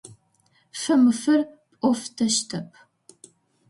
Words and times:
Фэмыфыр 0.81 1.41
пӏофтэщтэп. 1.79 2.69